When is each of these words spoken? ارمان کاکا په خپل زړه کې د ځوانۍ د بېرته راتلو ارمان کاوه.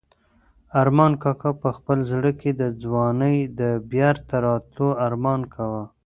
ارمان 0.81 1.11
کاکا 1.21 1.51
په 1.61 1.69
خپل 1.77 1.97
زړه 2.11 2.31
کې 2.39 2.51
د 2.61 2.63
ځوانۍ 2.81 3.37
د 3.59 3.61
بېرته 3.91 4.35
راتلو 4.45 4.87
ارمان 5.07 5.41
کاوه. 5.53 5.83